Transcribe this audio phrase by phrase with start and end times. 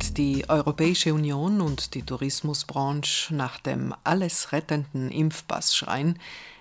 [0.00, 6.18] Während die Europäische Union und die Tourismusbranche nach dem alles rettenden Impfpass schreien,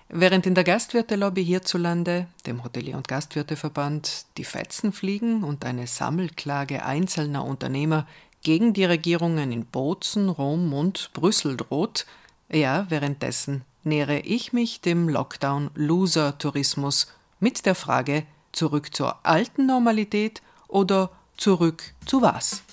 [0.09, 6.83] während in der Gastwirtelobby hierzulande, dem Hotelier- und Gastwirteverband, die Fetzen fliegen und eine Sammelklage
[6.83, 8.05] einzelner Unternehmer
[8.41, 12.07] gegen die Regierungen in Bozen, Rom und Brüssel droht,
[12.51, 17.07] ja, währenddessen nähere ich mich dem Lockdown-Loser-Tourismus
[17.39, 22.63] mit der Frage zurück zur alten Normalität oder zurück zu was?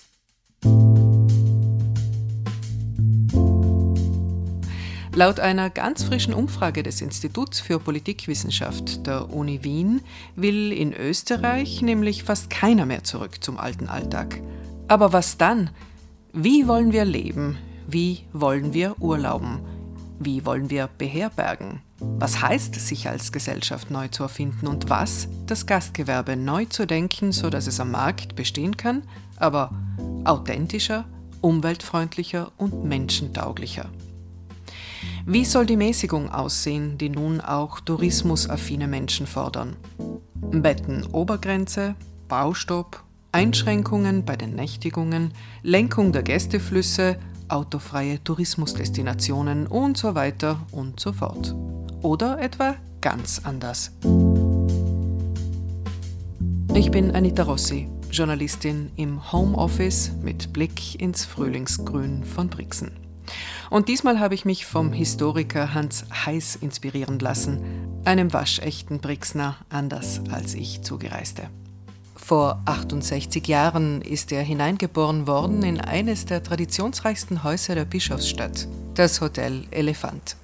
[5.16, 10.02] Laut einer ganz frischen Umfrage des Instituts für Politikwissenschaft der Uni Wien
[10.34, 14.43] will in Österreich nämlich fast keiner mehr zurück zum alten Alltag.
[14.88, 15.71] Aber was dann?
[16.34, 17.57] Wie wollen wir leben?
[17.87, 19.60] Wie wollen wir urlauben?
[20.19, 21.80] Wie wollen wir beherbergen?
[21.99, 27.33] Was heißt, sich als Gesellschaft neu zu erfinden und was, das Gastgewerbe neu zu denken,
[27.33, 29.02] sodass es am Markt bestehen kann,
[29.37, 29.71] aber
[30.24, 31.07] authentischer,
[31.40, 33.88] umweltfreundlicher und menschentauglicher?
[35.29, 39.74] Wie soll die Mäßigung aussehen, die nun auch tourismusaffine Menschen fordern?
[40.52, 41.96] Bettenobergrenze,
[42.29, 43.02] Baustopp,
[43.33, 45.33] Einschränkungen bei den Nächtigungen,
[45.65, 47.18] Lenkung der Gästeflüsse,
[47.49, 51.57] autofreie Tourismusdestinationen und so weiter und so fort.
[52.02, 53.90] Oder etwa ganz anders.
[56.73, 63.05] Ich bin Anita Rossi, Journalistin im Homeoffice mit Blick ins Frühlingsgrün von Brixen.
[63.71, 70.21] Und diesmal habe ich mich vom Historiker Hans Heiß inspirieren lassen, einem waschechten Brixner, anders
[70.31, 71.50] als ich zugereiste.
[72.15, 79.21] Vor 68 Jahren ist er hineingeboren worden in eines der traditionsreichsten Häuser der Bischofsstadt, das
[79.21, 80.37] Hotel Elefant.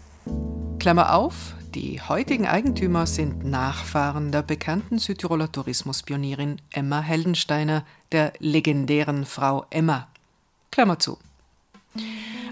[0.79, 9.25] Klammer auf, die heutigen Eigentümer sind Nachfahren der bekannten Südtiroler Tourismuspionierin Emma Heldensteiner, der legendären
[9.25, 10.07] Frau Emma.
[10.71, 11.19] Klammer zu.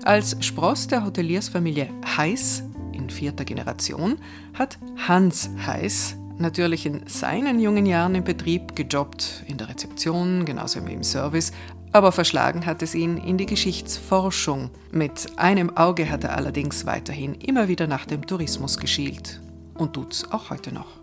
[0.03, 2.63] Als Spross der Hoteliersfamilie Heiß
[2.93, 4.17] in vierter Generation
[4.55, 4.79] hat
[5.09, 10.95] Hans Heiß natürlich in seinen jungen Jahren im Betrieb gejobbt, in der Rezeption, genauso wie
[10.95, 11.53] im Service,
[11.93, 14.71] aber verschlagen hat es ihn in die Geschichtsforschung.
[14.93, 19.41] Mit einem Auge hat er allerdings weiterhin immer wieder nach dem Tourismus geschielt.
[19.75, 21.00] Und tut's auch heute noch.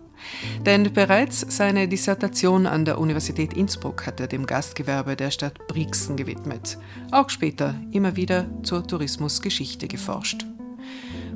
[0.64, 6.16] Denn bereits seine Dissertation an der Universität Innsbruck hat er dem Gastgewerbe der Stadt Brixen
[6.16, 6.78] gewidmet,
[7.10, 10.46] auch später immer wieder zur Tourismusgeschichte geforscht.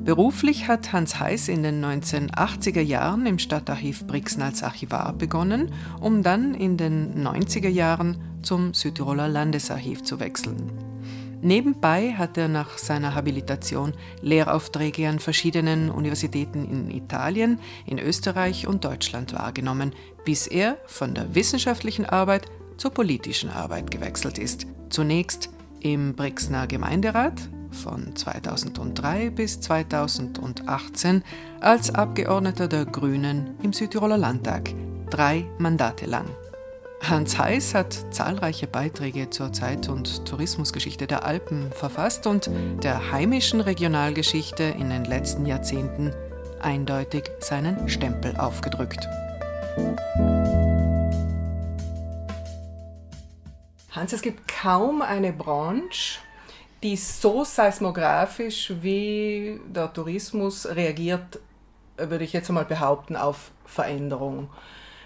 [0.03, 6.23] Beruflich hat Hans Heiß in den 1980er Jahren im Stadtarchiv Brixen als Archivar begonnen, um
[6.23, 10.92] dann in den 90er Jahren zum Südtiroler Landesarchiv zu wechseln.
[11.43, 18.85] Nebenbei hat er nach seiner Habilitation Lehraufträge an verschiedenen Universitäten in Italien, in Österreich und
[18.85, 19.91] Deutschland wahrgenommen,
[20.23, 22.45] bis er von der wissenschaftlichen Arbeit
[22.77, 24.67] zur politischen Arbeit gewechselt ist.
[24.89, 25.49] Zunächst
[25.81, 31.23] im Brixner Gemeinderat von 2003 bis 2018
[31.59, 34.73] als Abgeordneter der Grünen im Südtiroler Landtag,
[35.09, 36.27] drei Mandate lang.
[37.09, 42.49] Hans Heiß hat zahlreiche Beiträge zur Zeit- und Tourismusgeschichte der Alpen verfasst und
[42.81, 46.13] der heimischen Regionalgeschichte in den letzten Jahrzehnten
[46.61, 49.05] eindeutig seinen Stempel aufgedrückt.
[53.91, 56.19] Hans, es gibt kaum eine Branche,
[56.83, 61.41] die so seismografisch wie der Tourismus reagiert,
[61.97, 64.49] würde ich jetzt mal behaupten, auf Veränderung.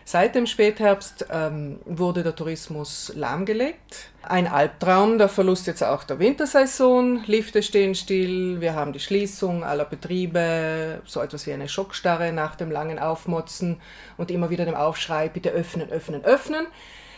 [0.10, 4.10] Seit dem Spätherbst ähm, wurde der Tourismus lahmgelegt.
[4.24, 7.26] Ein Albtraum, der Verlust jetzt auch der Wintersaison.
[7.26, 12.56] Lifte stehen still, wir haben die Schließung aller Betriebe, so etwas wie eine Schockstarre nach
[12.56, 13.82] dem langen Aufmotzen
[14.16, 16.68] und immer wieder dem Aufschrei, bitte öffnen, öffnen, öffnen.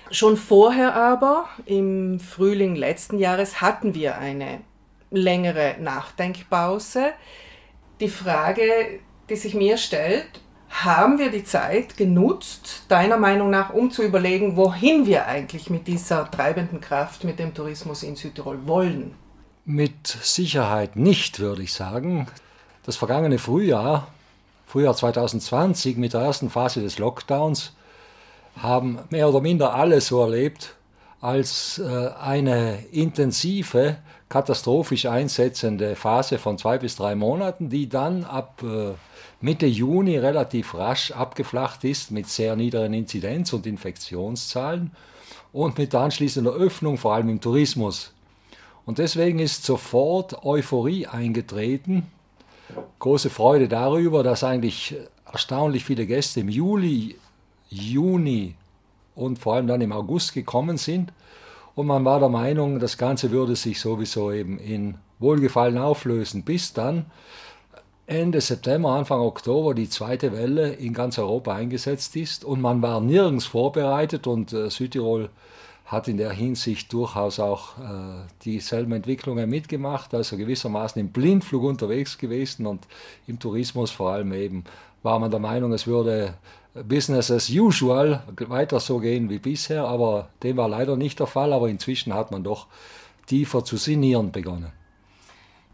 [0.09, 4.61] Schon vorher aber, im Frühling letzten Jahres, hatten wir eine
[5.11, 7.11] längere Nachdenkpause.
[7.99, 8.63] Die Frage,
[9.29, 10.41] die sich mir stellt,
[10.83, 15.87] haben wir die Zeit genutzt, deiner Meinung nach, um zu überlegen, wohin wir eigentlich mit
[15.87, 19.15] dieser treibenden Kraft, mit dem Tourismus in Südtirol wollen?
[19.65, 22.27] Mit Sicherheit nicht, würde ich sagen.
[22.83, 24.07] Das vergangene Frühjahr,
[24.65, 27.73] Frühjahr 2020, mit der ersten Phase des Lockdowns,
[28.57, 30.75] haben mehr oder minder alle so erlebt
[31.21, 33.97] als äh, eine intensive,
[34.29, 38.93] katastrophisch einsetzende Phase von zwei bis drei Monaten, die dann ab äh,
[39.41, 44.91] Mitte Juni relativ rasch abgeflacht ist mit sehr niedrigen Inzidenz- und Infektionszahlen
[45.53, 48.13] und mit der anschließenden Öffnung, vor allem im Tourismus.
[48.85, 52.07] Und deswegen ist sofort Euphorie eingetreten,
[52.99, 54.95] große Freude darüber, dass eigentlich
[55.31, 57.15] erstaunlich viele Gäste im Juli,
[57.69, 58.55] Juni
[59.15, 61.13] und vor allem dann im August gekommen sind.
[61.75, 66.73] Und man war der Meinung, das Ganze würde sich sowieso eben in Wohlgefallen auflösen, bis
[66.73, 67.05] dann
[68.09, 72.43] Ende September, Anfang Oktober die zweite Welle in ganz Europa eingesetzt ist.
[72.43, 75.29] Und man war nirgends vorbereitet und äh, Südtirol
[75.85, 82.17] hat in der Hinsicht durchaus auch äh, dieselben Entwicklungen mitgemacht, also gewissermaßen im Blindflug unterwegs
[82.17, 82.87] gewesen und
[83.27, 84.63] im Tourismus vor allem eben
[85.03, 86.33] war man der Meinung, es würde
[86.73, 91.53] Business as usual weiter so gehen wie bisher, aber dem war leider nicht der Fall,
[91.53, 92.65] aber inzwischen hat man doch
[93.27, 94.78] tiefer zu sinnieren begonnen.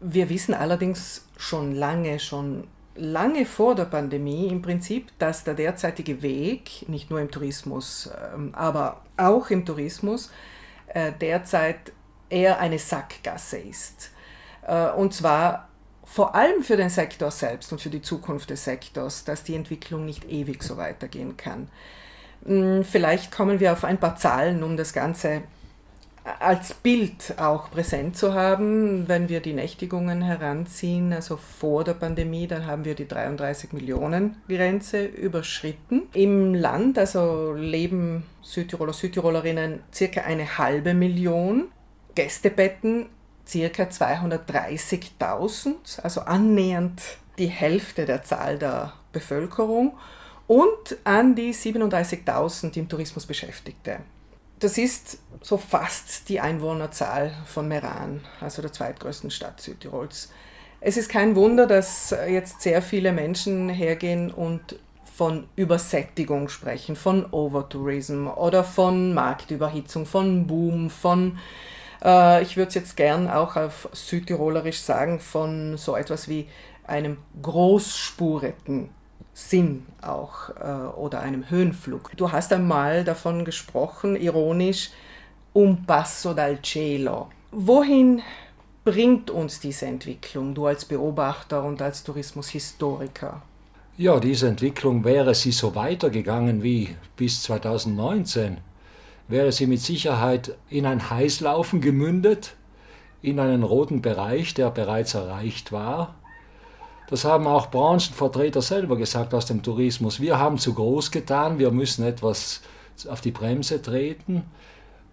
[0.00, 6.22] Wir wissen allerdings schon lange, schon lange vor der Pandemie im Prinzip, dass der derzeitige
[6.22, 10.30] Weg, nicht nur im Tourismus, ähm, aber auch im Tourismus,
[10.88, 11.92] äh, derzeit
[12.28, 14.10] eher eine Sackgasse ist.
[14.66, 15.68] Äh, und zwar
[16.04, 20.04] vor allem für den Sektor selbst und für die Zukunft des Sektors, dass die Entwicklung
[20.04, 21.68] nicht ewig so weitergehen kann.
[22.44, 25.42] Hm, vielleicht kommen wir auf ein paar Zahlen, um das Ganze
[26.40, 32.48] als Bild auch präsent zu haben, wenn wir die Nächtigungen heranziehen, also vor der Pandemie,
[32.48, 36.08] dann haben wir die 33 Millionen Grenze überschritten.
[36.14, 41.68] Im Land, also leben Südtiroler, Südtirolerinnen circa eine halbe Million,
[42.16, 43.06] Gästebetten
[43.46, 47.00] circa 230.000, also annähernd
[47.38, 49.96] die Hälfte der Zahl der Bevölkerung
[50.48, 54.00] und an die 37.000 im Tourismus Beschäftigte.
[54.58, 60.32] Das ist so fast die Einwohnerzahl von Meran, also der zweitgrößten Stadt Südtirols.
[60.80, 64.78] Es ist kein Wunder, dass jetzt sehr viele Menschen hergehen und
[65.16, 71.38] von Übersättigung sprechen, von Overtourism oder von Marktüberhitzung, von Boom, von,
[72.04, 76.48] äh, ich würde es jetzt gern auch auf Südtirolerisch sagen, von so etwas wie
[76.86, 78.90] einem großspurigen
[79.36, 82.12] Sinn auch äh, oder einem Höhenflug.
[82.16, 84.88] Du hast einmal davon gesprochen, ironisch,
[85.52, 87.28] un passo dal cielo.
[87.50, 88.22] Wohin
[88.82, 93.42] bringt uns diese Entwicklung, du als Beobachter und als Tourismushistoriker?
[93.98, 98.56] Ja, diese Entwicklung wäre sie so weitergegangen wie bis 2019,
[99.28, 102.56] wäre sie mit Sicherheit in ein Heißlaufen gemündet,
[103.20, 106.14] in einen roten Bereich, der bereits erreicht war,
[107.08, 110.20] das haben auch Branchenvertreter selber gesagt aus dem Tourismus.
[110.20, 112.62] Wir haben zu groß getan, wir müssen etwas
[113.08, 114.42] auf die Bremse treten.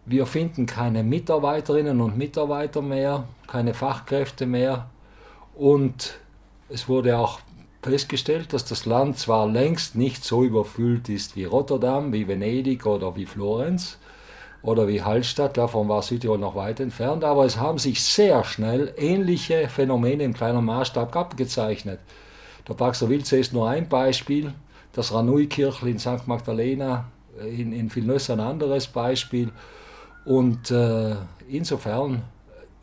[0.05, 4.89] Wir finden keine Mitarbeiterinnen und Mitarbeiter mehr, keine Fachkräfte mehr.
[5.55, 6.19] Und
[6.69, 7.39] es wurde auch
[7.81, 13.15] festgestellt, dass das Land zwar längst nicht so überfüllt ist wie Rotterdam, wie Venedig oder
[13.15, 13.97] wie Florenz,
[14.63, 18.93] oder wie Hallstatt, davon war Südtirol noch weit entfernt, aber es haben sich sehr schnell
[18.97, 21.99] ähnliche Phänomene im kleinen Maßstab abgezeichnet.
[22.67, 24.53] Der Baxter Wildsee ist nur ein Beispiel,
[24.93, 26.27] das Ranui-Kirchel in St.
[26.27, 27.05] Magdalena
[27.41, 29.51] in, in Vilnöss ein anderes Beispiel
[30.23, 31.15] und äh,
[31.49, 32.23] insofern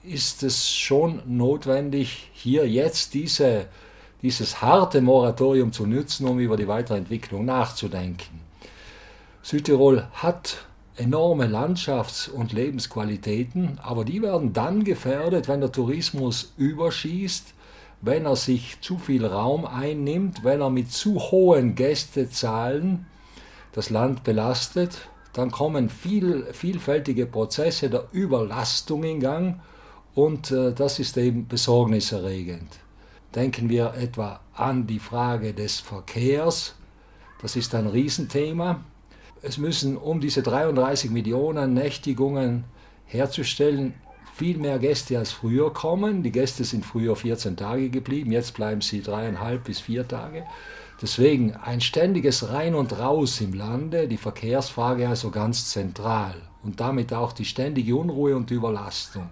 [0.02, 3.66] ist es schon notwendig, hier jetzt diese,
[4.20, 8.40] dieses harte Moratorium zu nutzen, um über die Weiterentwicklung nachzudenken.
[9.42, 10.66] Südtirol hat
[11.00, 17.54] enorme Landschafts- und Lebensqualitäten, aber die werden dann gefährdet, wenn der Tourismus überschießt,
[18.02, 23.06] wenn er sich zu viel Raum einnimmt, wenn er mit zu hohen Gästezahlen
[23.72, 29.60] das Land belastet, dann kommen viel, vielfältige Prozesse der Überlastung in Gang
[30.14, 32.78] und äh, das ist eben besorgniserregend.
[33.34, 36.74] Denken wir etwa an die Frage des Verkehrs,
[37.40, 38.80] das ist ein Riesenthema
[39.42, 42.64] es müssen, um diese 33 Millionen Nächtigungen
[43.06, 43.94] herzustellen,
[44.34, 46.22] viel mehr Gäste als früher kommen.
[46.22, 50.44] Die Gäste sind früher 14 Tage geblieben, jetzt bleiben sie dreieinhalb bis vier Tage.
[51.02, 57.12] Deswegen ein ständiges Rein und Raus im Lande, die Verkehrsfrage also ganz zentral und damit
[57.12, 59.28] auch die ständige Unruhe und Überlastung.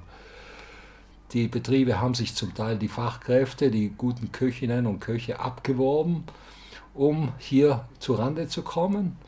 [1.32, 6.24] Die Betriebe haben sich zum Teil die Fachkräfte, die guten Köchinnen und Köche abgeworben,
[6.94, 9.18] um hier zu Rande zu kommen.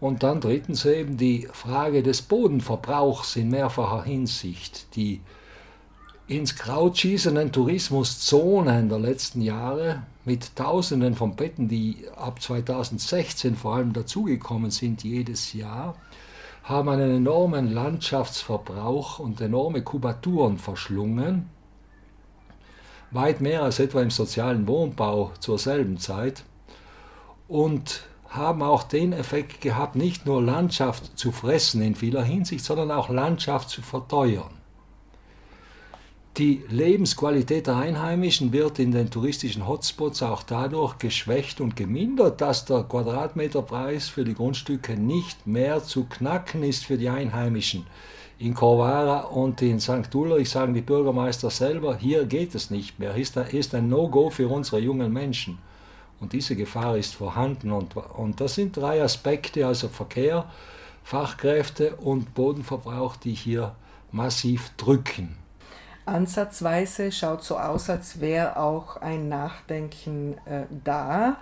[0.00, 4.94] Und dann drittens eben die Frage des Bodenverbrauchs in mehrfacher Hinsicht.
[4.96, 5.20] Die
[6.26, 13.74] ins Kraut schießenden Tourismuszonen der letzten Jahre mit Tausenden von Betten, die ab 2016 vor
[13.74, 15.96] allem dazugekommen sind jedes Jahr,
[16.62, 21.50] haben einen enormen Landschaftsverbrauch und enorme Kubaturen verschlungen,
[23.10, 26.42] weit mehr als etwa im sozialen Wohnbau zur selben Zeit.
[27.48, 32.90] Und haben auch den Effekt gehabt, nicht nur Landschaft zu fressen in vieler Hinsicht, sondern
[32.90, 34.50] auch Landschaft zu verteuern.
[36.36, 42.64] Die Lebensqualität der Einheimischen wird in den touristischen Hotspots auch dadurch geschwächt und gemindert, dass
[42.64, 47.86] der Quadratmeterpreis für die Grundstücke nicht mehr zu knacken ist für die Einheimischen.
[48.40, 50.12] In Corvara und in St.
[50.12, 54.48] Ulrich sagen die Bürgermeister selber, hier geht es nicht mehr, ist ist ein No-Go für
[54.48, 55.58] unsere jungen Menschen.
[56.24, 57.70] Und diese Gefahr ist vorhanden.
[57.70, 60.46] Und, und das sind drei Aspekte, also Verkehr,
[61.02, 63.74] Fachkräfte und Bodenverbrauch, die hier
[64.10, 65.36] massiv drücken.
[66.06, 71.36] Ansatzweise schaut so aus, als wäre auch ein Nachdenken äh, da.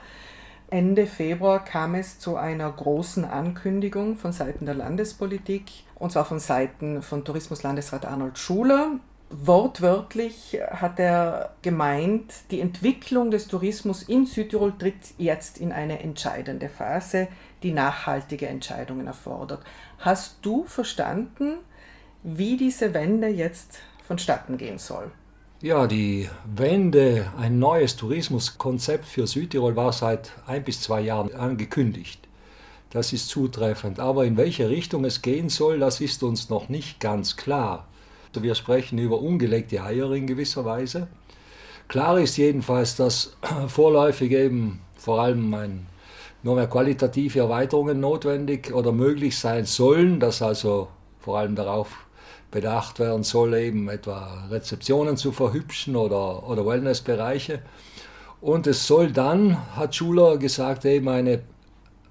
[0.68, 6.40] Ende Februar kam es zu einer großen Ankündigung von Seiten der Landespolitik, und zwar von
[6.40, 8.98] Seiten von Tourismuslandesrat Arnold Schuler.
[9.34, 16.68] Wortwörtlich hat er gemeint, die Entwicklung des Tourismus in Südtirol tritt jetzt in eine entscheidende
[16.68, 17.28] Phase,
[17.62, 19.62] die nachhaltige Entscheidungen erfordert.
[19.98, 21.54] Hast du verstanden,
[22.22, 25.10] wie diese Wende jetzt vonstatten gehen soll?
[25.62, 32.28] Ja, die Wende, ein neues Tourismuskonzept für Südtirol war seit ein bis zwei Jahren angekündigt.
[32.90, 33.98] Das ist zutreffend.
[33.98, 37.86] Aber in welche Richtung es gehen soll, das ist uns noch nicht ganz klar.
[38.40, 41.08] Wir sprechen über ungelegte Eier in gewisser Weise.
[41.88, 43.36] Klar ist jedenfalls, dass
[43.68, 45.86] vorläufig eben vor allem ein,
[46.42, 50.88] nur mehr qualitative Erweiterungen notwendig oder möglich sein sollen, dass also
[51.20, 52.06] vor allem darauf
[52.50, 57.60] bedacht werden soll, eben etwa Rezeptionen zu verhübschen oder, oder Wellnessbereiche.
[58.40, 61.42] Und es soll dann, hat Schuler gesagt, eben eine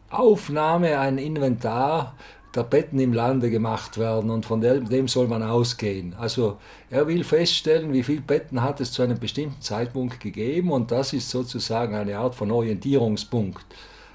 [0.10, 2.16] Aufnahme, ein Inventar
[2.56, 6.14] der Betten im Lande gemacht werden und von dem soll man ausgehen.
[6.20, 6.58] Also
[6.90, 11.14] er will feststellen, wie viele Betten hat es zu einem bestimmten Zeitpunkt gegeben und das
[11.14, 13.66] ist sozusagen eine Art von Orientierungspunkt.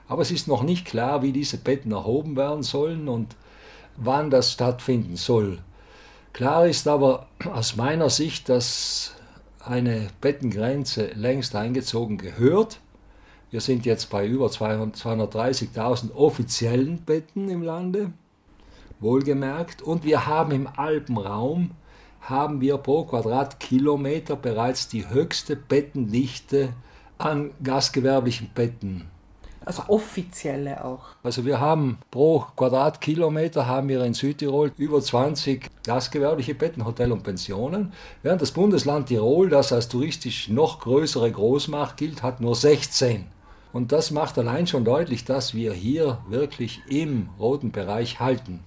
[0.09, 3.35] Aber es ist noch nicht klar, wie diese Betten erhoben werden sollen und
[3.97, 5.59] wann das stattfinden soll.
[6.35, 9.15] Klar ist aber aus meiner Sicht, dass
[9.65, 12.81] eine Bettengrenze längst eingezogen gehört.
[13.51, 18.13] Wir sind jetzt bei über 230.000 offiziellen Betten im Lande,
[19.01, 19.83] wohlgemerkt.
[19.83, 21.73] Und wir haben im Alpenraum,
[22.21, 26.71] haben wir pro Quadratkilometer bereits die höchste Bettendichte
[27.19, 29.11] an gastgewerblichen Betten
[29.67, 31.01] also offizielle auch.
[31.23, 37.25] Also wir haben pro Quadratkilometer haben wir in Südtirol über 20 gastgewerbliche Betten, Hotel und
[37.25, 43.27] Pensionen, während das Bundesland Tirol, das als touristisch noch größere Großmacht gilt, hat nur 16.
[43.77, 48.61] Und das macht allein schon deutlich, dass wir hier wirklich im roten Bereich halten.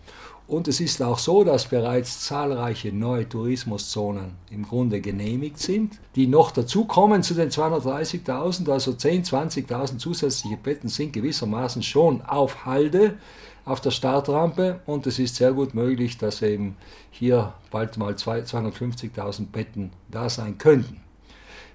[0.46, 6.28] Und es ist auch so, dass bereits zahlreiche neue Tourismuszonen im Grunde genehmigt sind, die
[6.28, 13.18] noch dazukommen zu den 230.000, also 10.000, 20.000 zusätzliche Betten sind gewissermaßen schon auf Halde
[13.66, 16.78] auf der Startrampe und es ist sehr gut möglich, dass eben
[17.10, 21.02] hier bald mal 250.000 Betten da sein könnten.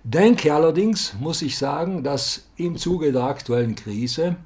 [0.05, 4.37] Denke allerdings, muss ich sagen, dass im Zuge der aktuellen Krise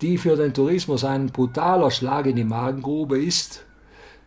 [0.00, 3.64] die für den Tourismus ein brutaler Schlag in die Magengrube ist,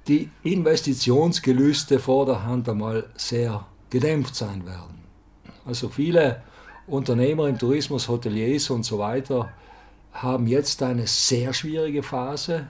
[0.07, 5.03] die Investitionsgelüste vor der Hand einmal sehr gedämpft sein werden.
[5.65, 6.41] Also viele
[6.87, 9.51] Unternehmer im Tourismus, Hoteliers und so weiter
[10.13, 12.67] haben jetzt eine sehr schwierige Phase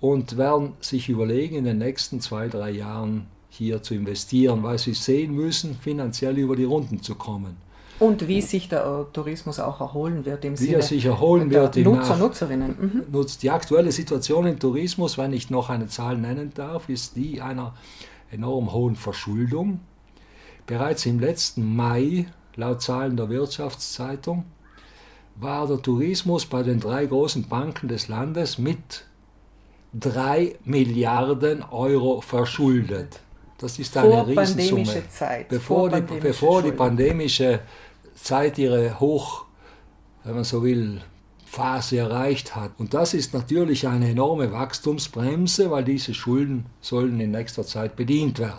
[0.00, 4.94] und werden sich überlegen, in den nächsten zwei, drei Jahren hier zu investieren, weil sie
[4.94, 7.56] sehen müssen, finanziell über die Runden zu kommen.
[7.98, 11.76] Und wie sich der Tourismus auch erholen wird im wie Sinne er sich erholen wird
[11.76, 12.76] der Nutzer, Nutzerinnen.
[12.80, 13.12] Mhm.
[13.12, 13.42] Nutzt.
[13.42, 17.74] Die aktuelle Situation im Tourismus, wenn ich noch eine Zahl nennen darf, ist die einer
[18.30, 19.80] enorm hohen Verschuldung.
[20.66, 24.44] Bereits im letzten Mai, laut Zahlen der Wirtschaftszeitung,
[25.36, 29.04] war der Tourismus bei den drei großen Banken des Landes mit
[29.94, 33.20] 3 Milliarden Euro verschuldet.
[33.62, 35.08] Das ist eine Riesensumme.
[35.08, 35.48] Zeit.
[35.48, 37.60] Bevor, die, bevor die pandemische
[38.14, 39.44] Zeit ihre Hoch,
[40.24, 41.00] wenn man so will,
[41.46, 42.72] Phase erreicht hat.
[42.78, 48.40] Und das ist natürlich eine enorme Wachstumsbremse, weil diese Schulden sollen in nächster Zeit bedient
[48.40, 48.58] werden.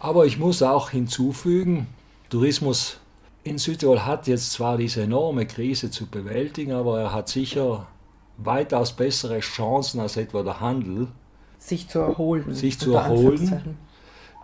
[0.00, 1.86] Aber ich muss auch hinzufügen,
[2.28, 2.98] Tourismus
[3.44, 7.86] in Südtirol hat jetzt zwar diese enorme Krise zu bewältigen, aber er hat sicher
[8.38, 11.06] weitaus bessere Chancen als etwa der Handel.
[11.58, 12.52] Sich zu erholen.
[12.54, 13.76] Sich zu erholen.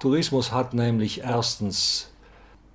[0.00, 2.10] Tourismus hat nämlich erstens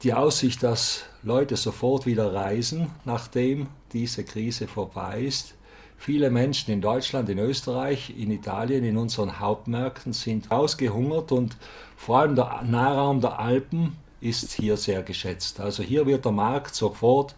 [0.04, 5.56] die Aussicht, dass Leute sofort wieder reisen, nachdem diese Krise vorbei ist.
[5.98, 11.56] Viele Menschen in Deutschland, in Österreich, in Italien, in unseren Hauptmärkten sind ausgehungert und
[11.96, 15.62] vor allem der Nahraum der Alpen ist hier sehr geschätzt.
[15.62, 17.36] Also hier wird der Markt sofort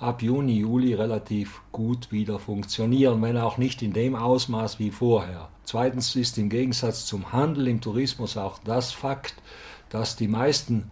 [0.00, 5.48] ab Juni, Juli relativ gut wieder funktionieren, wenn auch nicht in dem Ausmaß wie vorher.
[5.64, 9.34] Zweitens ist im Gegensatz zum Handel im Tourismus auch das Fakt,
[9.90, 10.90] dass die meisten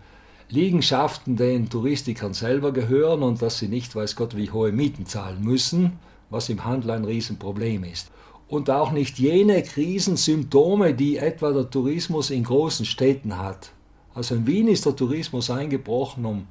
[0.48, 5.42] Liegenschaften den Touristikern selber gehören und dass sie nicht weiß Gott wie hohe Mieten zahlen
[5.42, 5.98] müssen,
[6.30, 8.10] was im Handel ein Riesenproblem ist.
[8.48, 13.72] und auch nicht jene Krisensymptome, die etwa der Tourismus in großen Städten hat.
[14.14, 16.46] Also in Wien ist der Tourismus eingebrochen um,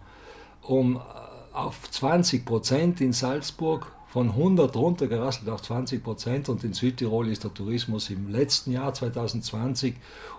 [0.62, 1.00] um
[1.56, 7.44] auf 20 Prozent, in Salzburg von 100 runtergerasselt auf 20 Prozent und in Südtirol ist
[7.44, 9.96] der Tourismus im letzten Jahr 2020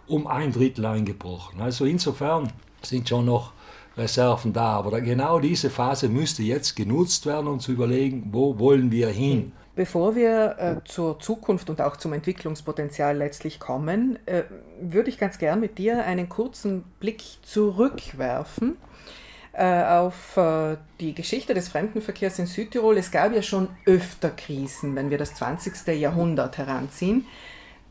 [0.06, 1.60] um ein Drittel eingebrochen.
[1.60, 3.52] Also insofern sind schon noch
[3.96, 8.90] Reserven da, aber genau diese Phase müsste jetzt genutzt werden, um zu überlegen, wo wollen
[8.90, 9.52] wir hin.
[9.74, 14.44] Bevor wir äh, zur Zukunft und auch zum Entwicklungspotenzial letztlich kommen, äh,
[14.80, 18.76] würde ich ganz gern mit dir einen kurzen Blick zurückwerfen
[19.62, 22.98] auf äh, die Geschichte des Fremdenverkehrs in Südtirol.
[22.98, 25.86] Es gab ja schon öfter Krisen, wenn wir das 20.
[25.98, 27.26] Jahrhundert heranziehen.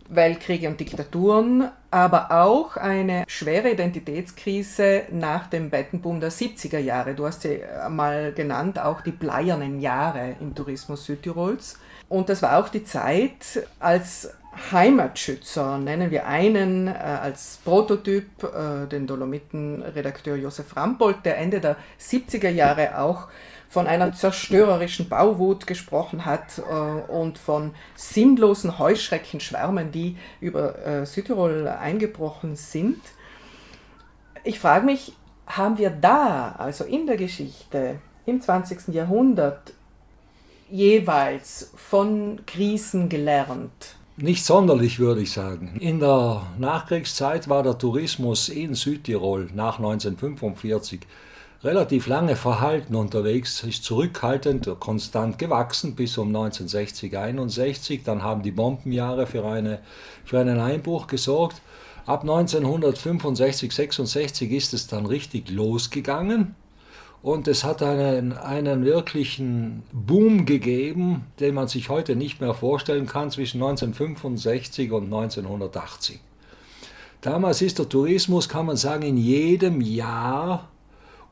[0.07, 7.15] Weltkriege und Diktaturen, aber auch eine schwere Identitätskrise nach dem Bettenboom der 70er Jahre.
[7.15, 11.79] Du hast sie mal genannt, auch die bleiernen Jahre im Tourismus Südtirols.
[12.07, 14.31] Und das war auch die Zeit, als
[14.71, 21.75] Heimatschützer, nennen wir einen äh, als Prototyp, äh, den Dolomiten-Redakteur Josef Rampold, der Ende der
[21.99, 23.27] 70er Jahre auch
[23.69, 26.61] von einer zerstörerischen Bauwut gesprochen hat äh,
[27.11, 33.01] und von sinnlosen Heuschreckenschwärmen, die über äh, Südtirol eingebrochen sind.
[34.43, 35.13] Ich frage mich,
[35.47, 38.93] haben wir da, also in der Geschichte, im 20.
[38.93, 39.73] Jahrhundert,
[40.69, 43.97] jeweils von Krisen gelernt?
[44.17, 45.75] Nicht sonderlich, würde ich sagen.
[45.81, 51.01] In der Nachkriegszeit war der Tourismus in Südtirol nach 1945
[51.65, 58.03] relativ lange verhalten unterwegs, ist zurückhaltend, konstant gewachsen bis um 1960, 61.
[58.05, 59.79] Dann haben die Bombenjahre für, eine,
[60.23, 61.61] für einen Einbruch gesorgt.
[62.05, 66.55] Ab 1965, 66 ist es dann richtig losgegangen.
[67.25, 73.07] Und es hat einen, einen wirklichen Boom gegeben, den man sich heute nicht mehr vorstellen
[73.07, 76.19] kann, zwischen 1965 und 1980.
[77.21, 80.69] Damals ist der Tourismus, kann man sagen, in jedem Jahr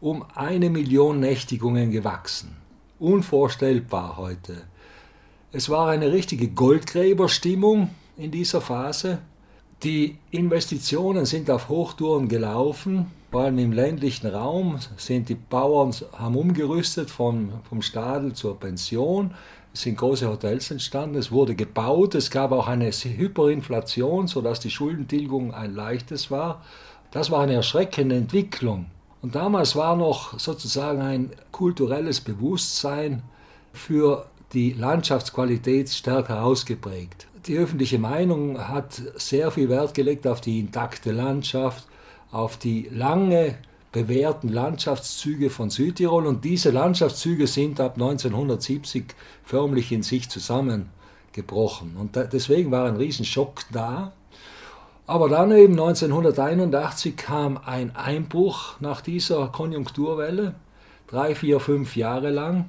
[0.01, 2.57] um eine Million Nächtigungen gewachsen.
[2.97, 4.63] Unvorstellbar heute.
[5.51, 9.19] Es war eine richtige Goldgräberstimmung in dieser Phase.
[9.83, 16.35] Die Investitionen sind auf Hochtouren gelaufen, vor allem im ländlichen Raum sind die Bauern haben
[16.35, 19.33] umgerüstet vom, vom Stadel zur Pension.
[19.73, 24.69] Es sind große Hotels entstanden, es wurde gebaut, es gab auch eine Hyperinflation, sodass die
[24.69, 26.61] Schuldentilgung ein leichtes war.
[27.09, 28.85] Das war eine erschreckende Entwicklung.
[29.23, 33.23] Und damals war noch sozusagen ein kulturelles Bewusstsein
[33.71, 37.25] für die Landschaftsqualität stärker ausgeprägt.
[37.47, 41.87] Die öffentliche Meinung hat sehr viel Wert gelegt auf die intakte Landschaft,
[42.33, 43.55] auf die lange
[43.91, 49.05] bewährten Landschaftszüge von Südtirol und diese Landschaftszüge sind ab 1970
[49.43, 51.95] förmlich in sich zusammengebrochen.
[51.95, 54.13] Und deswegen war ein Riesenschock da.
[55.05, 60.55] Aber dann eben 1981 kam ein Einbruch nach dieser Konjunkturwelle,
[61.07, 62.65] drei, vier, fünf Jahre lang.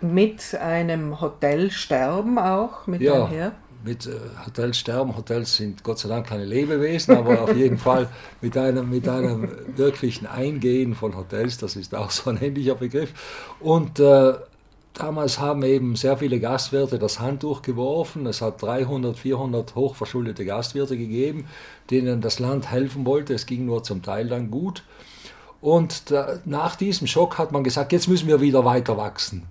[0.00, 3.52] Mit einem Hotelsterben auch mit ja, einher?
[3.84, 4.12] Mit äh,
[4.46, 5.16] Hotelsterben.
[5.16, 8.08] Hotels sind Gott sei Dank keine Lebewesen, aber auf jeden Fall
[8.40, 13.12] mit einem, mit einem wirklichen Eingehen von Hotels, das ist auch so ein ähnlicher Begriff.
[13.60, 14.34] Und äh,
[14.94, 18.26] Damals haben eben sehr viele Gastwirte das Handtuch geworfen.
[18.26, 21.48] Es hat 300, 400 hochverschuldete Gastwirte gegeben,
[21.90, 23.34] denen das Land helfen wollte.
[23.34, 24.84] Es ging nur zum Teil dann gut.
[25.60, 29.42] Und da, nach diesem Schock hat man gesagt, jetzt müssen wir wieder weiter wachsen.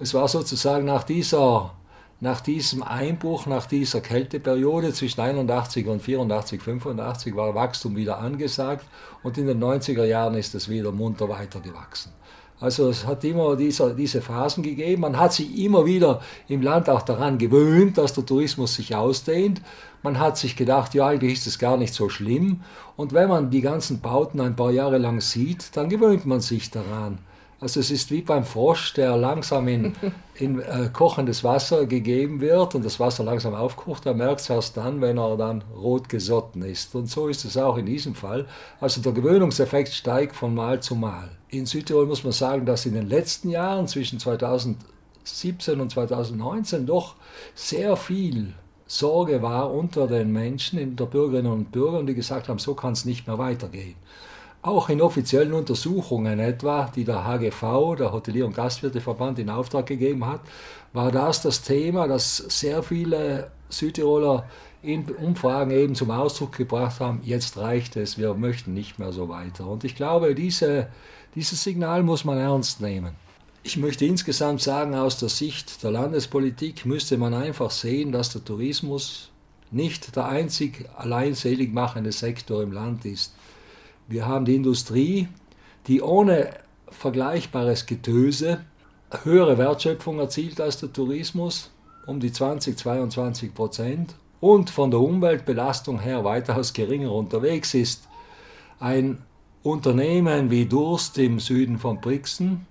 [0.00, 1.74] Es war sozusagen nach, dieser,
[2.20, 8.84] nach diesem Einbruch, nach dieser Kälteperiode zwischen 81 und 84, 85 war Wachstum wieder angesagt
[9.22, 12.12] und in den 90er Jahren ist es wieder munter weitergewachsen.
[12.60, 15.02] Also es hat immer dieser, diese Phasen gegeben.
[15.02, 19.62] Man hat sich immer wieder im Land auch daran gewöhnt, dass der Tourismus sich ausdehnt.
[20.02, 22.62] Man hat sich gedacht, ja, eigentlich ist es gar nicht so schlimm.
[22.96, 26.70] Und wenn man die ganzen Bauten ein paar Jahre lang sieht, dann gewöhnt man sich
[26.70, 27.18] daran.
[27.60, 29.94] Also es ist wie beim Frosch, der langsam in,
[30.34, 34.06] in äh, kochendes Wasser gegeben wird und das Wasser langsam aufkocht.
[34.06, 36.94] Er merkt es erst dann, wenn er dann rot gesotten ist.
[36.94, 38.46] Und so ist es auch in diesem Fall.
[38.80, 41.30] Also der Gewöhnungseffekt steigt von Mal zu Mal.
[41.48, 47.16] In Südtirol muss man sagen, dass in den letzten Jahren zwischen 2017 und 2019 doch
[47.56, 48.54] sehr viel
[48.86, 52.92] Sorge war unter den Menschen, in der Bürgerinnen und Bürgern, die gesagt haben, so kann
[52.92, 53.96] es nicht mehr weitergehen.
[54.60, 60.26] Auch in offiziellen Untersuchungen etwa, die der HGV, der Hotelier- und Gastwirteverband, in Auftrag gegeben
[60.26, 60.40] hat,
[60.92, 64.44] war das das Thema, das sehr viele Südtiroler
[64.82, 69.28] in Umfragen eben zum Ausdruck gebracht haben, jetzt reicht es, wir möchten nicht mehr so
[69.28, 69.66] weiter.
[69.66, 70.88] Und ich glaube, diese,
[71.34, 73.12] dieses Signal muss man ernst nehmen.
[73.64, 78.44] Ich möchte insgesamt sagen, aus der Sicht der Landespolitik müsste man einfach sehen, dass der
[78.44, 79.30] Tourismus
[79.70, 83.34] nicht der einzig alleinselig machende Sektor im Land ist.
[84.08, 85.28] Wir haben die Industrie,
[85.86, 86.48] die ohne
[86.88, 88.60] vergleichbares Getöse
[89.22, 91.70] höhere Wertschöpfung erzielt als der Tourismus,
[92.06, 98.08] um die 20, 22 Prozent, und von der Umweltbelastung her weitaus geringer unterwegs ist.
[98.80, 99.18] Ein
[99.62, 102.66] Unternehmen wie Durst im Süden von Brixen,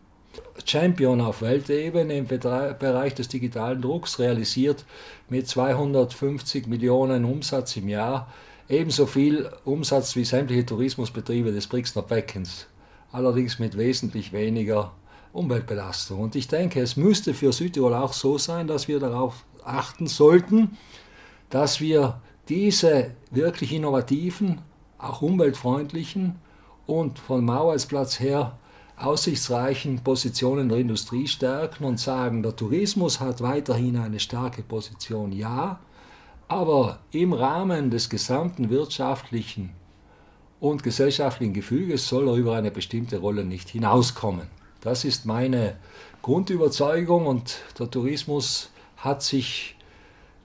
[0.65, 4.85] Champion auf Weltebene im Bereich des digitalen Drucks, realisiert
[5.29, 8.27] mit 250 Millionen Umsatz im Jahr
[8.69, 12.67] ebenso viel Umsatz wie sämtliche Tourismusbetriebe des Brixner Beckens,
[13.11, 14.93] allerdings mit wesentlich weniger
[15.33, 16.19] Umweltbelastung.
[16.19, 20.77] Und ich denke, es müsste für Südtirol auch so sein, dass wir darauf achten sollten,
[21.49, 24.61] dass wir diese wirklich innovativen,
[24.97, 26.35] auch umweltfreundlichen
[26.85, 28.57] und vom Arbeitsplatz her
[28.97, 35.79] aussichtsreichen Positionen der Industrie stärken und sagen, der Tourismus hat weiterhin eine starke Position, ja,
[36.47, 39.71] aber im Rahmen des gesamten wirtschaftlichen
[40.59, 44.47] und gesellschaftlichen Gefüges soll er über eine bestimmte Rolle nicht hinauskommen.
[44.81, 45.75] Das ist meine
[46.21, 49.75] Grundüberzeugung und der Tourismus hat sich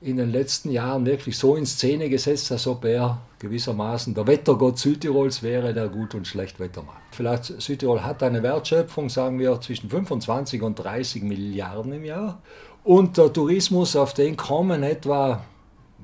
[0.00, 4.78] in den letzten Jahren wirklich so in Szene gesetzt, als ob er gewissermaßen der Wettergott
[4.78, 6.98] Südtirols wäre, der gut und schlecht Wetter macht.
[7.12, 12.42] Vielleicht Südtirol hat eine Wertschöpfung, sagen wir, zwischen 25 und 30 Milliarden im Jahr.
[12.84, 15.44] Und der Tourismus, auf den kommen etwa,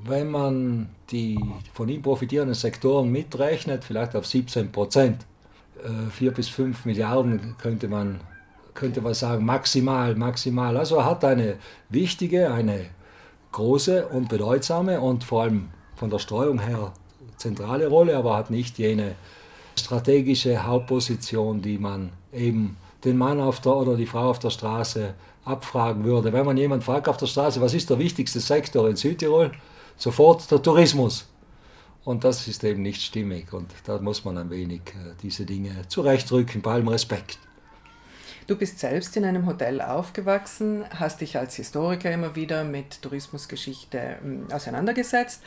[0.04, 1.38] wenn man die
[1.72, 5.26] von ihm profitierenden Sektoren mitrechnet, vielleicht auf 17 Prozent.
[6.10, 8.20] 4 äh, bis 5 Milliarden könnte man,
[8.74, 10.76] könnte man sagen, maximal, maximal.
[10.76, 11.56] Also er hat eine
[11.88, 12.86] wichtige, eine
[13.52, 16.92] große und bedeutsame und vor allem von der Streuung her
[17.36, 19.14] zentrale Rolle, aber hat nicht jene
[19.78, 25.14] strategische Hauptposition, die man eben den Mann auf der, oder die Frau auf der Straße
[25.44, 26.32] abfragen würde.
[26.32, 29.52] Wenn man jemand fragt auf der Straße, was ist der wichtigste Sektor in Südtirol,
[29.98, 31.28] sofort der Tourismus.
[32.04, 35.86] Und das ist eben nicht stimmig und da muss man ein wenig äh, diese Dinge
[35.88, 37.38] zurechtrücken, bei allem Respekt.
[38.46, 44.16] Du bist selbst in einem Hotel aufgewachsen, hast dich als Historiker immer wieder mit Tourismusgeschichte
[44.22, 45.42] hm, auseinandergesetzt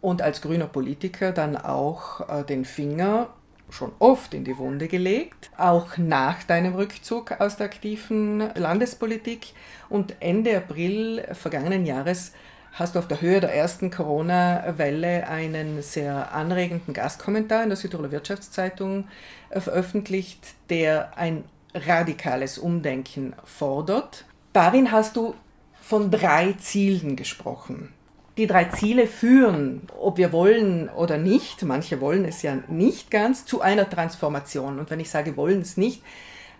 [0.00, 3.30] und als grüner Politiker dann auch äh, den Finger
[3.70, 9.52] schon oft in die Wunde gelegt, auch nach deinem Rückzug aus der aktiven Landespolitik.
[9.88, 12.32] Und Ende April vergangenen Jahres
[12.78, 18.12] hast du auf der Höhe der ersten Corona-Welle einen sehr anregenden Gastkommentar in der Südtiroler
[18.12, 19.08] Wirtschaftszeitung
[19.50, 24.24] äh, veröffentlicht, der ein radikales Umdenken fordert.
[24.52, 25.34] Darin hast du
[25.80, 27.92] von drei Zielen gesprochen.
[28.36, 33.44] Die drei Ziele führen, ob wir wollen oder nicht, manche wollen es ja nicht ganz,
[33.44, 34.78] zu einer Transformation.
[34.78, 36.02] Und wenn ich sage wollen es nicht,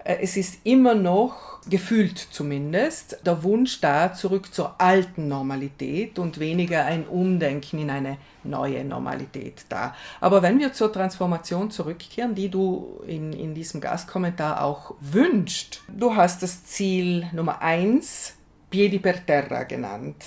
[0.09, 6.87] es ist immer noch, gefühlt zumindest, der Wunsch da, zurück zur alten Normalität und weniger
[6.87, 9.95] ein Umdenken in eine neue Normalität da.
[10.21, 16.17] Aber wenn wir zur Transformation zurückkehren, die du in, in diesem Gastkommentar auch wünscht, du
[16.17, 18.35] hast das Ziel Nummer eins,
[18.71, 20.25] Piedi per Terra genannt.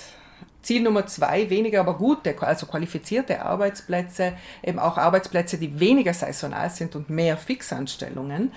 [0.62, 6.70] Ziel Nummer zwei, weniger aber gute, also qualifizierte Arbeitsplätze, eben auch Arbeitsplätze, die weniger saisonal
[6.70, 8.52] sind und mehr Fixanstellungen.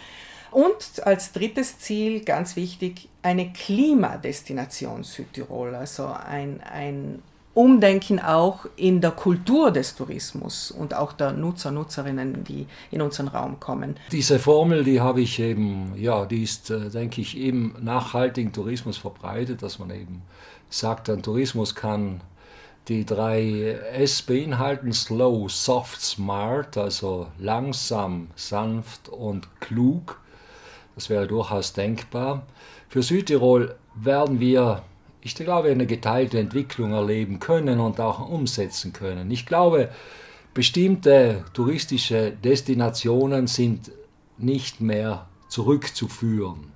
[0.55, 7.21] Und als drittes Ziel, ganz wichtig, eine Klimadestination Südtirol, also ein, ein
[7.53, 13.27] Umdenken auch in der Kultur des Tourismus und auch der Nutzer, Nutzerinnen, die in unseren
[13.27, 13.97] Raum kommen.
[14.13, 18.95] Diese Formel, die habe ich eben, ja, die ist, äh, denke ich, im nachhaltigen Tourismus
[18.95, 20.21] verbreitet, dass man eben
[20.69, 22.21] sagt, ein Tourismus kann
[22.87, 30.21] die drei S beinhalten, slow, soft, smart, also langsam, sanft und klug.
[30.95, 32.45] Das wäre durchaus denkbar.
[32.89, 34.83] Für Südtirol werden wir,
[35.21, 39.29] ich glaube, eine geteilte Entwicklung erleben können und auch umsetzen können.
[39.31, 39.89] Ich glaube,
[40.53, 43.91] bestimmte touristische Destinationen sind
[44.37, 46.71] nicht mehr zurückzuführen,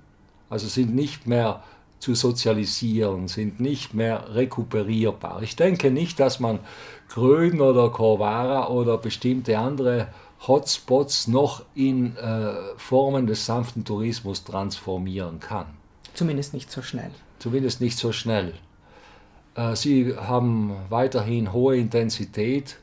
[0.48, 1.62] also sind nicht mehr
[1.98, 5.42] zu sozialisieren, sind nicht mehr rekuperierbar.
[5.42, 6.60] Ich denke nicht, dass man
[7.08, 10.08] Grön oder Corvara oder bestimmte andere
[10.46, 15.66] Hotspots noch in äh, Formen des sanften Tourismus transformieren kann.
[16.14, 17.10] Zumindest nicht so schnell.
[17.38, 18.54] Zumindest nicht so schnell.
[19.54, 22.78] Äh, sie haben weiterhin hohe Intensität.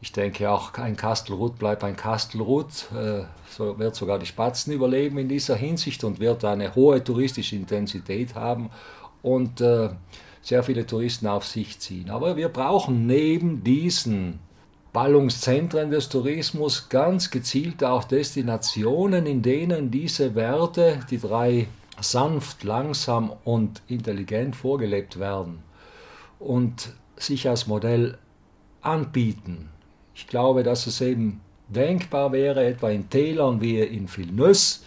[0.00, 2.88] Ich denke auch, ein Kastelruth bleibt ein Kastelruth.
[2.94, 7.56] Äh, so wird sogar die Spatzen überleben in dieser Hinsicht und wird eine hohe touristische
[7.56, 8.70] Intensität haben
[9.22, 9.90] und äh,
[10.42, 12.10] sehr viele Touristen auf sich ziehen.
[12.10, 14.40] Aber wir brauchen neben diesen
[14.98, 21.68] Ballungszentren des Tourismus ganz gezielt auch Destinationen, in denen diese Werte, die drei
[22.00, 25.62] sanft, langsam und intelligent vorgelebt werden
[26.40, 28.18] und sich als Modell
[28.82, 29.68] anbieten.
[30.16, 34.84] Ich glaube, dass es eben denkbar wäre, etwa in Tälern wie in Vilnius,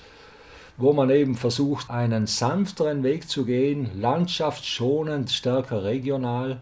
[0.76, 6.60] wo man eben versucht, einen sanfteren Weg zu gehen, landschaftsschonend, stärker regional,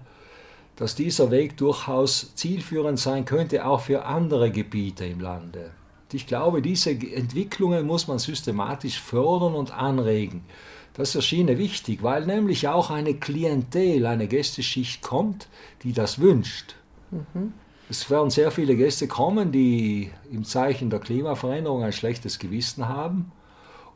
[0.79, 5.71] dass dieser Weg durchaus zielführend sein könnte, auch für andere Gebiete im Lande.
[6.13, 10.45] Ich glaube, diese Entwicklungen muss man systematisch fördern und anregen.
[10.93, 15.49] Das erschien wichtig, weil nämlich auch eine Klientel, eine Gästeschicht kommt,
[15.83, 16.75] die das wünscht.
[17.11, 17.51] Mhm.
[17.89, 23.33] Es werden sehr viele Gäste kommen, die im Zeichen der Klimaveränderung ein schlechtes Gewissen haben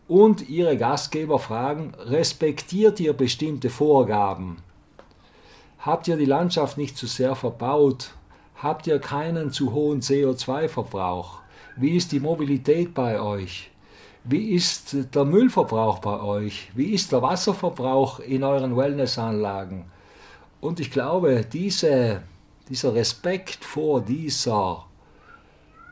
[0.10, 4.58] und ihre Gastgeber fragen, respektiert ihr bestimmte Vorgaben?
[5.86, 8.12] Habt ihr die Landschaft nicht zu sehr verbaut?
[8.56, 11.39] Habt ihr keinen zu hohen CO2-Verbrauch?
[11.76, 13.69] Wie ist die Mobilität bei euch?
[14.24, 16.72] Wie ist der Müllverbrauch bei euch?
[16.74, 19.84] Wie ist der Wasserverbrauch in euren Wellnessanlagen?
[20.62, 22.22] Und ich glaube, diese,
[22.69, 24.86] dieser Respekt vor dieser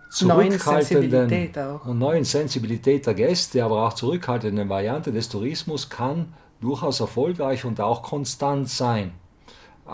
[0.10, 1.52] zurückhaltenden
[1.84, 7.82] und neuen Sensibilität der Gäste, aber auch zurückhaltenden Variante des Tourismus kann durchaus erfolgreich und
[7.82, 9.12] auch konstant sein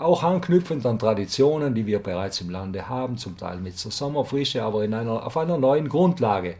[0.00, 4.62] auch anknüpfend an Traditionen, die wir bereits im Lande haben, zum Teil mit der Sommerfrische,
[4.62, 6.56] aber in einer, auf einer neuen Grundlage.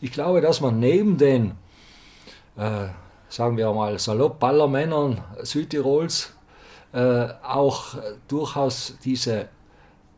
[0.00, 1.52] Ich glaube, dass man neben den,
[2.56, 2.88] äh,
[3.28, 6.32] sagen wir mal, salopp Ballermännern Südtirols
[6.92, 7.94] äh, auch
[8.28, 9.48] durchaus diese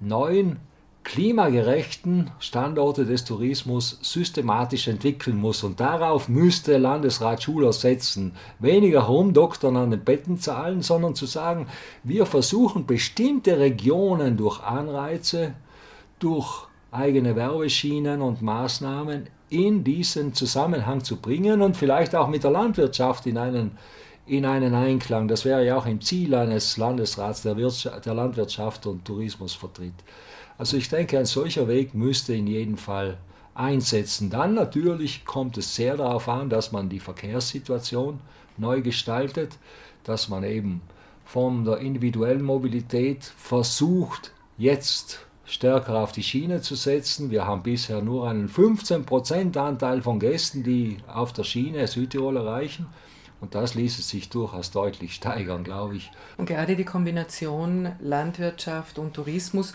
[0.01, 0.59] neuen
[1.05, 5.63] klimagerechten Standorte des Tourismus systematisch entwickeln muss.
[5.63, 8.33] Und darauf müsste Landesrat Schuler setzen.
[8.59, 11.69] Weniger rumdoktern an den Bettenzahlen, sondern zu sagen,
[12.03, 15.55] wir versuchen bestimmte Regionen durch Anreize,
[16.19, 22.51] durch eigene Werbeschienen und Maßnahmen in diesen Zusammenhang zu bringen und vielleicht auch mit der
[22.51, 23.73] Landwirtschaft in einen,
[24.27, 25.29] in einen Einklang.
[25.29, 29.95] Das wäre ja auch im Ziel eines Landesrats, der, Wirtschaft, der Landwirtschaft und Tourismus vertritt.
[30.59, 33.19] Also ich denke, ein solcher Weg müsste in jedem Fall
[33.55, 34.31] einsetzen.
[34.31, 38.21] Dann natürlich kommt es sehr darauf an, dass man die Verkehrssituation
[38.57, 39.59] neu gestaltet,
[40.05, 40.83] dass man eben
[41.25, 47.31] von der individuellen Mobilität versucht, jetzt stärker auf die Schiene zu setzen.
[47.31, 52.87] Wir haben bisher nur einen 15% Anteil von Gästen, die auf der Schiene Südtirol erreichen.
[53.41, 56.11] Und das ließe sich durchaus deutlich steigern, glaube ich.
[56.39, 59.75] Und gerade die Kombination Landwirtschaft und Tourismus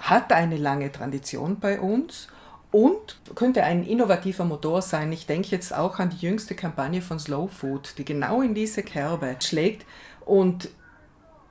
[0.00, 2.28] hat eine lange Tradition bei uns
[2.72, 5.12] und könnte ein innovativer Motor sein.
[5.12, 8.82] Ich denke jetzt auch an die jüngste Kampagne von Slow Food, die genau in diese
[8.82, 9.86] Kerbe schlägt
[10.24, 10.70] und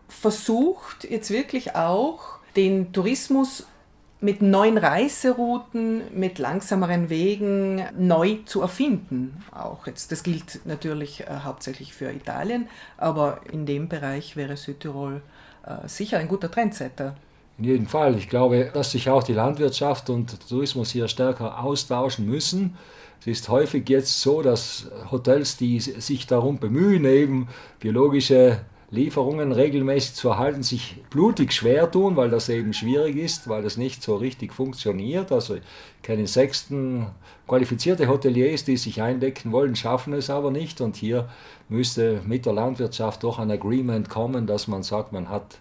[0.08, 3.68] versucht jetzt wirklich auch den Tourismus
[4.22, 9.44] mit neuen Reiserouten, mit langsameren Wegen neu zu erfinden.
[9.52, 15.22] Auch jetzt, das gilt natürlich äh, hauptsächlich für Italien, aber in dem Bereich wäre Südtirol
[15.66, 17.16] äh, sicher ein guter Trendsetter.
[17.60, 18.18] In jedem Fall.
[18.18, 22.78] Ich glaube, dass sich auch die Landwirtschaft und der Tourismus hier stärker austauschen müssen.
[23.20, 27.50] Es ist häufig jetzt so, dass Hotels, die sich darum bemühen, eben
[27.82, 33.62] biologische Lieferungen regelmäßig zu erhalten, sich blutig schwer tun, weil das eben schwierig ist, weil
[33.62, 35.34] das nicht so richtig funktioniert.
[35.34, 35.62] Also ich
[36.02, 37.08] kenne Sechsten
[37.46, 40.80] qualifizierte Hoteliers, die sich eindecken wollen, schaffen es aber nicht.
[40.80, 41.28] Und hier
[41.68, 45.60] müsste mit der Landwirtschaft doch ein Agreement kommen, dass man sagt, man hat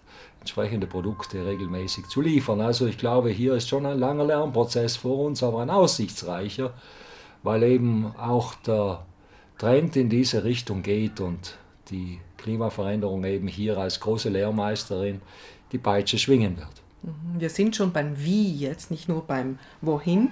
[0.49, 2.63] entsprechende Produkte regelmäßig zu liefern.
[2.63, 6.73] Also ich glaube, hier ist schon ein langer Lernprozess vor uns, aber ein aussichtsreicher,
[7.43, 9.05] weil eben auch der
[9.59, 11.59] Trend in diese Richtung geht und
[11.91, 15.21] die Klimaveränderung eben hier als große Lehrmeisterin
[15.71, 16.69] die Peitsche schwingen wird.
[17.03, 17.41] Mhm.
[17.41, 20.31] Wir sind schon beim Wie jetzt, nicht nur beim Wohin.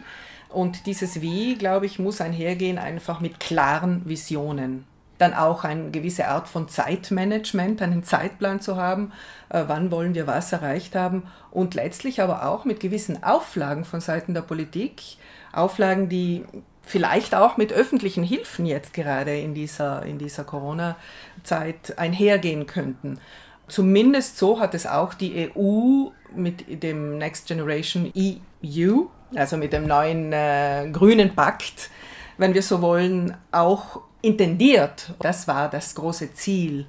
[0.48, 4.86] Und dieses Wie, glaube ich, muss einhergehen einfach mit klaren Visionen
[5.18, 9.12] dann auch eine gewisse Art von Zeitmanagement, einen Zeitplan zu haben,
[9.48, 14.00] äh, wann wollen wir was erreicht haben und letztlich aber auch mit gewissen Auflagen von
[14.00, 15.02] Seiten der Politik,
[15.52, 16.44] Auflagen, die
[16.82, 23.18] vielleicht auch mit öffentlichen Hilfen jetzt gerade in dieser, in dieser Corona-Zeit einhergehen könnten.
[23.68, 29.00] Zumindest so hat es auch die EU mit dem Next Generation EU,
[29.34, 31.90] also mit dem neuen äh, grünen Pakt,
[32.38, 35.14] wenn wir so wollen, auch intendiert.
[35.20, 36.86] Das war das große Ziel.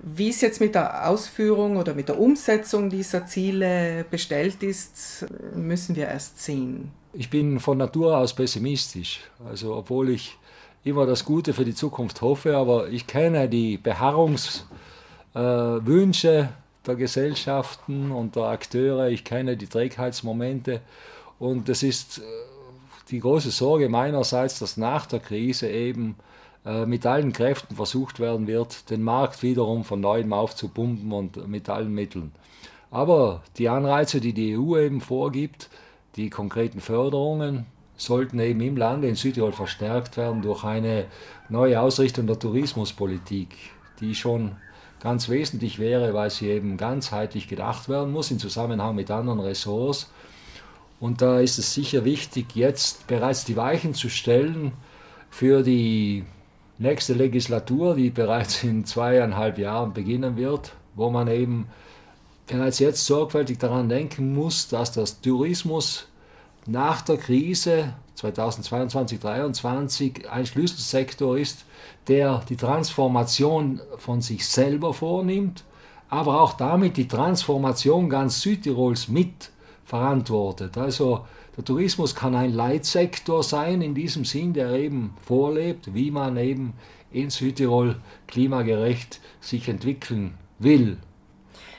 [0.00, 5.96] Wie es jetzt mit der Ausführung oder mit der Umsetzung dieser Ziele bestellt ist, müssen
[5.96, 6.92] wir erst sehen.
[7.12, 9.20] Ich bin von Natur aus pessimistisch.
[9.44, 10.38] Also obwohl ich
[10.84, 14.68] immer das Gute für die Zukunft hoffe, aber ich kenne die Beharrungswünsche
[15.34, 16.48] äh,
[16.86, 20.80] der Gesellschaften und der Akteure, ich kenne die Trägheitsmomente
[21.40, 22.22] und es ist äh,
[23.10, 26.16] die große Sorge meinerseits, dass nach der Krise eben
[26.86, 31.94] mit allen Kräften versucht werden wird, den Markt wiederum von neuem aufzupumpen und mit allen
[31.94, 32.32] Mitteln.
[32.90, 35.70] Aber die Anreize, die die EU eben vorgibt,
[36.16, 41.06] die konkreten Förderungen, sollten eben im Lande in Südtirol verstärkt werden durch eine
[41.48, 43.56] neue Ausrichtung der Tourismuspolitik,
[44.00, 44.56] die schon
[45.00, 50.10] ganz wesentlich wäre, weil sie eben ganzheitlich gedacht werden muss im Zusammenhang mit anderen Ressorts.
[51.00, 54.72] Und da ist es sicher wichtig, jetzt bereits die Weichen zu stellen
[55.30, 56.24] für die
[56.78, 61.68] nächste Legislatur, die bereits in zweieinhalb Jahren beginnen wird, wo man eben
[62.46, 66.08] bereits jetzt sorgfältig daran denken muss, dass das Tourismus
[66.66, 71.64] nach der Krise 2022, 2023 ein Schlüsselsektor ist,
[72.08, 75.64] der die Transformation von sich selber vornimmt,
[76.08, 79.50] aber auch damit die Transformation ganz Südtirols mit
[79.84, 80.76] verantwortet.
[80.76, 81.26] Also
[81.58, 86.74] der Tourismus kann ein Leitsektor sein in diesem Sinn, der eben vorlebt, wie man eben
[87.10, 87.96] in Südtirol
[88.28, 90.98] klimagerecht sich entwickeln will.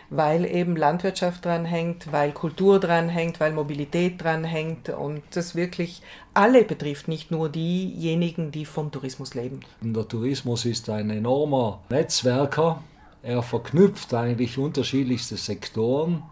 [0.10, 5.56] Weil eben Landwirtschaft dran hängt, weil Kultur dran hängt, weil Mobilität dran hängt und das
[5.56, 6.02] wirklich
[6.34, 9.62] alle betrifft, nicht nur diejenigen, die vom Tourismus leben.
[9.80, 12.84] Der Tourismus ist ein enormer Netzwerker.
[13.24, 16.24] Er verknüpft eigentlich unterschiedlichste Sektoren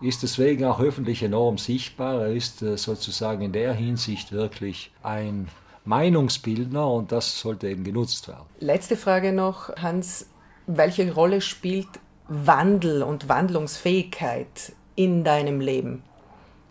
[0.00, 2.22] ist deswegen auch öffentlich enorm sichtbar.
[2.22, 5.48] Er ist äh, sozusagen in der Hinsicht wirklich ein
[5.84, 8.46] Meinungsbildner und das sollte eben genutzt werden.
[8.60, 10.28] Letzte Frage noch, Hans.
[10.66, 11.88] Welche Rolle spielt
[12.28, 16.02] Wandel und Wandlungsfähigkeit in deinem Leben?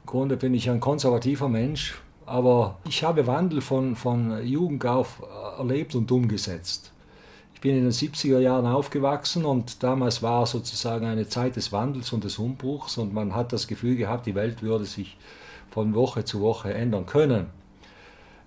[0.01, 5.21] Im Grunde bin ich ein konservativer Mensch, aber ich habe Wandel von, von Jugend auf
[5.59, 6.93] erlebt und umgesetzt
[7.63, 12.25] bin in den 70er Jahren aufgewachsen und damals war sozusagen eine Zeit des Wandels und
[12.25, 15.15] des Umbruchs und man hat das Gefühl gehabt, die Welt würde sich
[15.71, 17.45] von Woche zu Woche ändern können.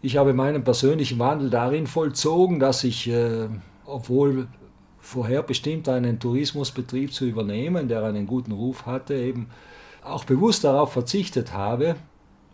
[0.03, 3.49] Ich habe meinen persönlichen Wandel darin vollzogen, dass ich, äh,
[3.87, 4.49] obwohl
[5.01, 9.49] vorherbestimmt einen Tourismusbetrieb zu übernehmen, der einen guten Ruf hatte, eben
[10.05, 11.97] auch bewusst darauf verzichtet habe.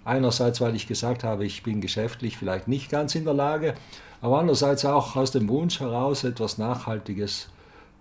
[0.05, 3.75] Einerseits, weil ich gesagt habe, ich bin geschäftlich vielleicht nicht ganz in der Lage
[4.23, 7.49] aber andererseits auch aus dem Wunsch heraus, etwas Nachhaltiges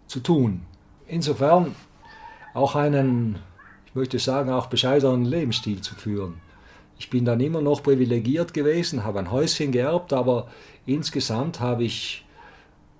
[0.05, 0.61] zu tun.
[1.07, 1.75] Insofern
[2.53, 3.39] auch einen,
[3.87, 6.35] ich möchte sagen, auch bescheidenen Lebensstil zu führen.
[6.99, 10.47] Ich bin dann immer noch privilegiert gewesen, habe ein Häuschen geerbt, aber
[10.85, 12.23] insgesamt habe ich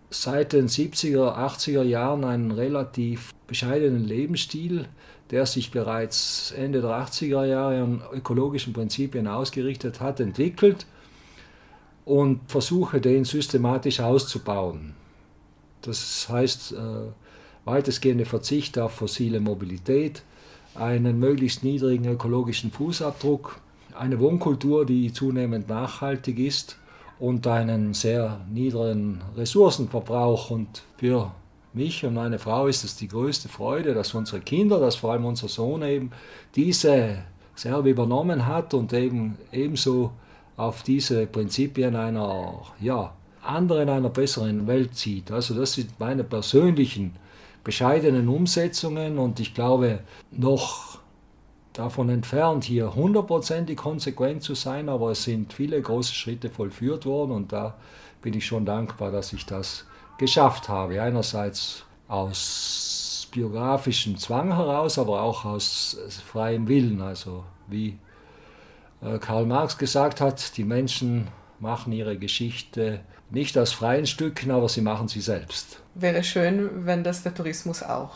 [0.10, 4.88] seit den 70er, 80er Jahren einen relativ bescheidenen Lebensstil,
[5.29, 10.88] der sich bereits Ende der 80er Jahre an ökologischen Prinzipien ausgerichtet hat, entwickelt
[12.05, 14.93] und versuche den systematisch auszubauen.
[15.81, 16.75] Das heißt, äh,
[17.65, 20.23] weitestgehende Verzicht auf fossile Mobilität,
[20.75, 23.59] einen möglichst niedrigen ökologischen Fußabdruck,
[23.93, 26.77] eine Wohnkultur, die zunehmend nachhaltig ist
[27.19, 30.49] und einen sehr niedrigen Ressourcenverbrauch.
[30.49, 31.31] Und für
[31.73, 35.25] mich und meine Frau ist es die größte Freude, dass unsere Kinder, dass vor allem
[35.25, 36.11] unser Sohn eben
[36.55, 37.23] diese
[37.55, 40.11] Serve übernommen hat und eben ebenso
[40.62, 45.32] auf diese Prinzipien einer ja, anderen, einer besseren Welt zieht.
[45.32, 47.15] Also das sind meine persönlichen
[47.63, 51.00] bescheidenen Umsetzungen und ich glaube noch
[51.74, 57.32] davon entfernt, hier hundertprozentig konsequent zu sein, aber es sind viele große Schritte vollführt worden
[57.32, 57.76] und da
[58.21, 59.86] bin ich schon dankbar, dass ich das
[60.19, 61.02] geschafft habe.
[61.02, 67.97] Einerseits aus biografischem Zwang heraus, aber auch aus freiem Willen, also wie
[69.19, 71.27] Karl Marx gesagt hat, die Menschen
[71.59, 75.81] machen ihre Geschichte nicht aus freien Stücken, aber sie machen sie selbst.
[75.95, 78.11] Wäre schön, wenn das der Tourismus auch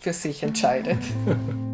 [0.00, 0.98] für sich entscheidet.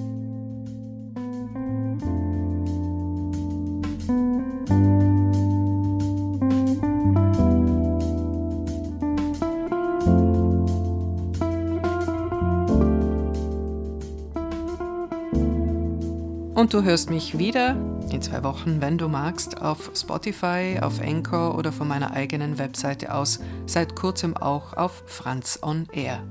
[16.64, 17.76] Und du hörst mich wieder
[18.10, 23.12] in zwei Wochen, wenn du magst, auf Spotify, auf Anchor oder von meiner eigenen Webseite
[23.12, 26.22] aus, seit kurzem auch auf Franz on Air.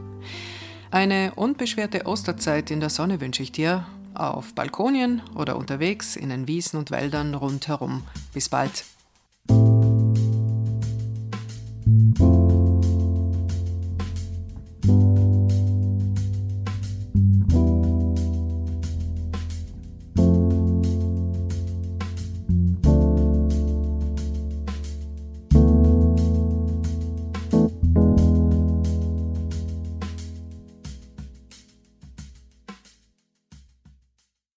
[0.90, 6.48] Eine unbeschwerte Osterzeit in der Sonne wünsche ich dir, auf Balkonien oder unterwegs in den
[6.48, 8.02] Wiesen und Wäldern rundherum.
[8.34, 8.86] Bis bald,